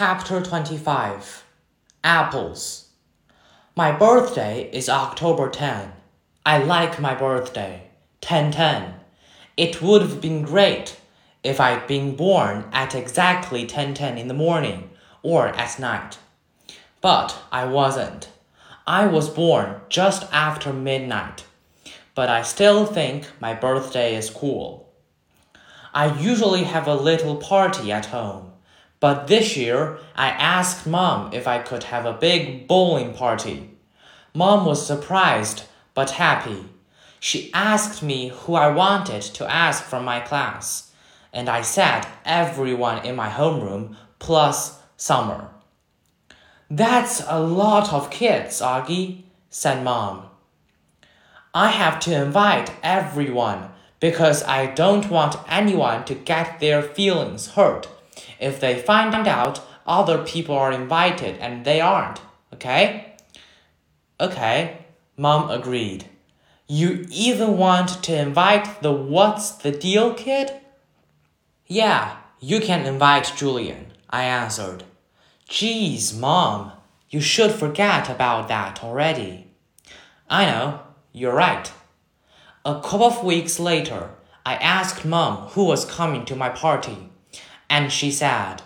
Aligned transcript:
Chapter 0.00 0.40
25 0.40 1.44
Apples. 2.02 2.88
My 3.76 3.92
birthday 3.92 4.70
is 4.72 4.88
October 4.88 5.50
10. 5.50 5.92
I 6.46 6.56
like 6.56 6.98
my 6.98 7.14
birthday. 7.14 7.82
1010. 8.22 8.94
It 9.58 9.82
would 9.82 10.00
have 10.00 10.22
been 10.22 10.40
great 10.40 10.98
if 11.44 11.60
I'd 11.60 11.86
been 11.86 12.16
born 12.16 12.64
at 12.72 12.94
exactly 12.94 13.64
1010 13.64 14.16
in 14.16 14.28
the 14.28 14.32
morning 14.32 14.88
or 15.22 15.48
at 15.48 15.78
night. 15.78 16.16
But 17.02 17.36
I 17.52 17.66
wasn't. 17.66 18.30
I 18.86 19.06
was 19.06 19.28
born 19.28 19.82
just 19.90 20.24
after 20.32 20.72
midnight. 20.72 21.44
But 22.14 22.30
I 22.30 22.40
still 22.40 22.86
think 22.86 23.26
my 23.38 23.52
birthday 23.52 24.16
is 24.16 24.30
cool. 24.30 24.88
I 25.92 26.18
usually 26.18 26.64
have 26.64 26.86
a 26.86 26.94
little 26.94 27.36
party 27.36 27.92
at 27.92 28.06
home, 28.06 28.49
but 29.00 29.26
this 29.26 29.56
year 29.56 29.98
I 30.14 30.28
asked 30.28 30.86
mom 30.86 31.32
if 31.32 31.48
I 31.48 31.58
could 31.58 31.84
have 31.84 32.04
a 32.04 32.12
big 32.12 32.68
bowling 32.68 33.14
party. 33.14 33.70
Mom 34.34 34.66
was 34.66 34.86
surprised 34.86 35.64
but 35.94 36.12
happy. 36.12 36.66
She 37.18 37.50
asked 37.52 38.02
me 38.02 38.28
who 38.28 38.54
I 38.54 38.68
wanted 38.68 39.22
to 39.22 39.50
ask 39.50 39.82
from 39.82 40.04
my 40.04 40.20
class, 40.20 40.92
and 41.32 41.48
I 41.48 41.62
said 41.62 42.06
everyone 42.24 43.04
in 43.04 43.16
my 43.16 43.28
homeroom 43.28 43.96
plus 44.18 44.78
Summer. 44.96 45.48
That's 46.70 47.22
a 47.26 47.40
lot 47.40 47.92
of 47.92 48.10
kids, 48.10 48.60
Auggie, 48.60 49.22
said 49.48 49.82
Mom. 49.82 50.26
I 51.54 51.70
have 51.70 51.98
to 52.00 52.14
invite 52.14 52.70
everyone 52.82 53.70
because 53.98 54.42
I 54.44 54.66
don't 54.66 55.10
want 55.10 55.36
anyone 55.48 56.04
to 56.04 56.14
get 56.14 56.60
their 56.60 56.82
feelings 56.82 57.52
hurt 57.52 57.88
if 58.38 58.60
they 58.60 58.80
find 58.80 59.14
out 59.26 59.60
other 59.86 60.24
people 60.24 60.54
are 60.56 60.72
invited 60.72 61.38
and 61.38 61.64
they 61.64 61.80
aren't, 61.80 62.20
okay? 62.54 63.16
Okay, 64.20 64.78
Mom 65.16 65.50
agreed. 65.50 66.06
You 66.66 67.06
even 67.10 67.56
want 67.56 68.02
to 68.04 68.16
invite 68.16 68.82
the 68.82 68.92
What's 68.92 69.50
the 69.50 69.70
Deal 69.72 70.14
kid? 70.14 70.52
Yeah, 71.66 72.16
you 72.38 72.60
can 72.60 72.86
invite 72.86 73.32
Julian, 73.36 73.86
I 74.08 74.24
answered. 74.24 74.84
Geez, 75.48 76.16
Mom, 76.16 76.72
you 77.08 77.20
should 77.20 77.50
forget 77.50 78.08
about 78.08 78.48
that 78.48 78.84
already. 78.84 79.48
I 80.28 80.46
know, 80.46 80.80
you're 81.12 81.34
right. 81.34 81.72
A 82.64 82.80
couple 82.80 83.04
of 83.04 83.24
weeks 83.24 83.58
later, 83.58 84.10
I 84.46 84.54
asked 84.54 85.04
mom 85.04 85.48
who 85.48 85.64
was 85.64 85.84
coming 85.84 86.24
to 86.26 86.36
my 86.36 86.50
party, 86.50 87.10
and 87.70 87.90
she 87.90 88.10
said, 88.10 88.60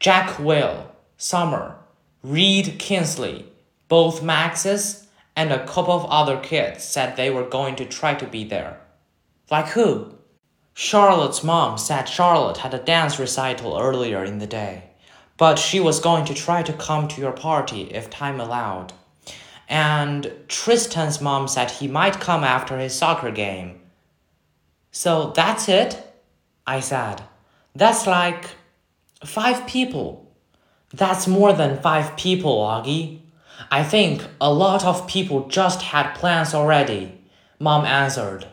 Jack 0.00 0.40
Will, 0.40 0.90
Summer, 1.16 1.76
Reid 2.24 2.80
Kingsley, 2.80 3.46
both 3.86 4.22
Maxes, 4.22 5.06
and 5.36 5.52
a 5.52 5.64
couple 5.66 5.94
of 5.94 6.06
other 6.06 6.40
kids 6.40 6.82
said 6.82 7.14
they 7.14 7.30
were 7.30 7.48
going 7.48 7.76
to 7.76 7.84
try 7.84 8.14
to 8.14 8.26
be 8.26 8.42
there. 8.42 8.80
Like 9.50 9.68
who? 9.68 10.14
Charlotte's 10.74 11.44
mom 11.44 11.78
said 11.78 12.08
Charlotte 12.08 12.56
had 12.56 12.74
a 12.74 12.78
dance 12.78 13.18
recital 13.20 13.78
earlier 13.78 14.24
in 14.24 14.38
the 14.38 14.46
day, 14.48 14.90
but 15.36 15.60
she 15.60 15.78
was 15.78 16.00
going 16.00 16.24
to 16.24 16.34
try 16.34 16.64
to 16.64 16.72
come 16.72 17.06
to 17.06 17.20
your 17.20 17.32
party 17.32 17.82
if 17.82 18.10
time 18.10 18.40
allowed 18.40 18.92
and 19.70 20.32
Tristan's 20.48 21.20
mom 21.20 21.46
said 21.46 21.70
he 21.70 21.86
might 21.86 22.18
come 22.18 22.42
after 22.42 22.76
his 22.76 22.92
soccer 22.92 23.30
game. 23.30 23.80
So 24.90 25.32
that's 25.34 25.68
it? 25.68 26.12
I 26.66 26.80
said. 26.80 27.22
That's 27.74 28.06
like 28.06 28.46
five 29.24 29.66
people. 29.66 30.30
That's 30.92 31.28
more 31.28 31.52
than 31.52 31.80
five 31.80 32.16
people, 32.16 32.58
Auggie. 32.58 33.20
I 33.70 33.84
think 33.84 34.22
a 34.40 34.52
lot 34.52 34.84
of 34.84 35.06
people 35.06 35.48
just 35.48 35.82
had 35.82 36.14
plans 36.14 36.54
already, 36.54 37.20
Mom 37.58 37.84
answered. 37.84 38.46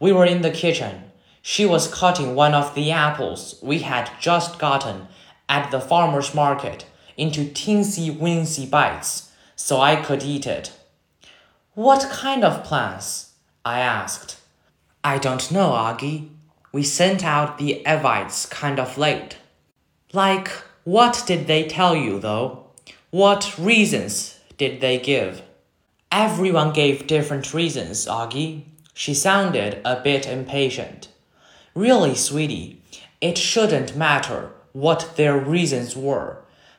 We 0.00 0.12
were 0.12 0.24
in 0.24 0.42
the 0.42 0.50
kitchen. 0.50 1.04
She 1.42 1.66
was 1.66 1.92
cutting 1.92 2.34
one 2.34 2.54
of 2.54 2.74
the 2.74 2.90
apples 2.90 3.58
we 3.62 3.80
had 3.80 4.10
just 4.18 4.58
gotten 4.58 5.08
at 5.48 5.70
the 5.70 5.80
farmer's 5.80 6.34
market 6.34 6.86
into 7.16 7.44
teensy 7.44 8.16
weensy 8.16 8.68
bites 8.68 9.30
so 9.56 9.80
I 9.80 9.96
could 9.96 10.22
eat 10.22 10.46
it. 10.46 10.72
What 11.74 12.08
kind 12.10 12.44
of 12.44 12.64
plants? 12.64 13.32
I 13.64 13.80
asked. 13.80 14.40
I 15.02 15.18
don't 15.18 15.50
know, 15.50 15.70
Auggie. 15.70 16.30
We 16.74 16.82
sent 16.82 17.24
out 17.24 17.58
the 17.58 17.86
evites 17.86 18.46
kind 18.46 18.80
of 18.80 18.98
late. 18.98 19.36
Like, 20.12 20.48
what 20.82 21.22
did 21.24 21.46
they 21.46 21.68
tell 21.68 21.94
you, 21.94 22.18
though? 22.18 22.66
What 23.12 23.56
reasons 23.56 24.40
did 24.58 24.80
they 24.80 24.98
give? 24.98 25.42
Everyone 26.10 26.72
gave 26.72 27.06
different 27.06 27.54
reasons, 27.54 28.06
Auggie. 28.06 28.62
She 28.92 29.14
sounded 29.14 29.80
a 29.84 30.00
bit 30.00 30.26
impatient. 30.26 31.06
Really, 31.76 32.16
sweetie, 32.16 32.82
it 33.20 33.38
shouldn't 33.38 33.94
matter 33.96 34.50
what 34.72 35.12
their 35.14 35.38
reasons 35.38 35.94
were. 35.94 36.38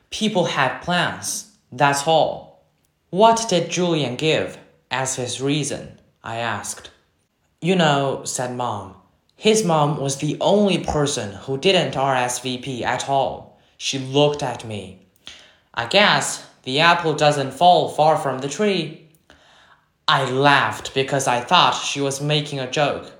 People 0.09 0.47
had 0.47 0.79
plans, 0.79 1.55
that's 1.72 2.05
all. 2.05 2.66
What 3.11 3.45
did 3.47 3.72
Julian 3.72 4.17
give 4.17 4.57
as 4.91 5.16
his 5.16 5.39
reason? 5.39 6.01
I 6.22 6.35
asked. 6.35 6.91
You 7.61 7.78
know, 7.78 8.23
said 8.25 8.57
Mom. 8.57 8.95
His 9.35 9.63
mom 9.63 10.00
was 10.00 10.18
the 10.18 10.38
only 10.40 10.84
person 10.84 11.34
who 11.34 11.57
didn't 11.57 11.96
RSVP 11.96 12.81
at 12.84 13.09
all. 13.09 13.59
She 13.78 14.00
looked 14.00 14.41
at 14.41 14.66
me. 14.66 15.06
I 15.73 15.88
guess 15.88 16.47
the 16.63 16.79
apple 16.79 17.13
doesn't 17.13 17.53
fall 17.53 17.90
far 17.90 18.18
from 18.18 18.40
the 18.40 18.50
tree. 18.50 19.09
I 20.07 20.29
laughed 20.29 20.94
because 20.94 21.28
I 21.28 21.41
thought 21.41 21.75
she 21.75 22.00
was 22.00 22.22
making 22.22 22.59
a 22.59 22.72
joke, 22.72 23.12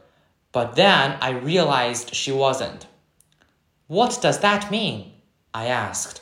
but 0.52 0.76
then 0.76 1.18
I 1.20 1.32
realized 1.32 2.16
she 2.16 2.32
wasn't. 2.32 2.88
What 3.88 4.20
does 4.22 4.40
that 4.40 4.72
mean? 4.72 5.12
I 5.54 5.68
asked. 5.68 6.22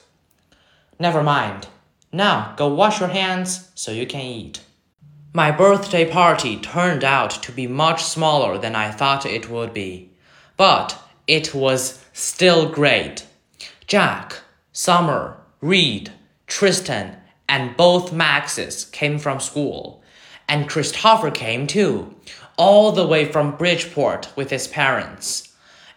Never 1.00 1.22
mind, 1.22 1.68
now 2.12 2.54
go 2.58 2.68
wash 2.68 3.00
your 3.00 3.10
hands 3.10 3.70
so 3.75 3.92
you 3.92 4.08
can 4.08 4.22
eat. 4.22 4.62
My 5.35 5.49
birthday 5.49 6.05
party 6.07 6.57
turned 6.57 7.03
out 7.03 7.31
to 7.41 7.51
be 7.51 7.66
much 7.66 8.03
smaller 8.03 8.59
than 8.59 8.75
I 8.75 8.91
thought 8.91 9.25
it 9.25 9.49
would 9.49 9.73
be, 9.73 10.11
but 10.57 11.01
it 11.25 11.55
was 11.55 12.05
still 12.13 12.69
great. 12.69 13.25
Jack, 13.88 14.41
Summer, 14.73 15.38
Reid, 15.59 16.11
Tristan, 16.45 17.17
and 17.49 17.75
both 17.75 18.13
Maxes 18.13 18.85
came 18.85 19.17
from 19.17 19.39
school, 19.39 20.03
and 20.47 20.69
Christopher 20.69 21.31
came 21.31 21.65
too, 21.65 22.13
all 22.55 22.91
the 22.91 23.07
way 23.07 23.25
from 23.25 23.57
Bridgeport 23.57 24.31
with 24.35 24.51
his 24.51 24.67
parents. 24.67 25.51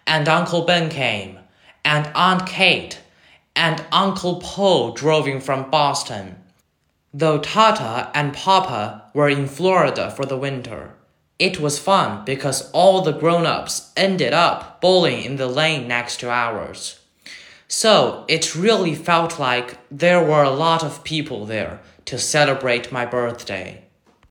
And 0.07 0.31
Uncle 0.31 0.63
Ben 0.63 0.89
came, 0.89 1.41
and 1.85 2.11
Aunt 2.15 2.47
Kate, 2.47 3.01
and 3.55 3.85
Uncle 3.93 4.37
Paul 4.37 4.93
drove 4.93 5.29
in 5.29 5.43
from 5.43 5.71
Boston, 5.71 6.37
though 7.13 7.39
Tata 7.39 8.11
and 8.15 8.35
Papa 8.35 9.11
were 9.15 9.29
in 9.29 9.47
Florida 9.47 10.11
for 10.11 10.27
the 10.27 10.37
winter. 10.37 10.95
It 11.39 11.61
was 11.61 11.79
fun 11.79 12.25
because 12.25 12.71
all 12.73 13.03
the 13.03 13.13
grown 13.13 13.47
ups 13.47 13.93
ended 13.97 14.33
up 14.33 14.81
bowling 14.81 15.23
in 15.23 15.37
the 15.37 15.49
lane 15.49 15.87
next 15.87 16.21
to 16.21 16.31
ours. 16.31 17.01
So 17.69 18.25
it 18.29 18.55
really 18.55 18.95
felt 18.95 19.39
like 19.39 19.79
there 19.91 20.23
were 20.23 20.45
a 20.45 20.51
lot 20.51 20.85
of 20.85 21.05
people 21.05 21.47
there 21.47 21.81
to 22.07 22.19
celebrate 22.19 22.93
my 22.93 23.05
birthday. 23.05 23.86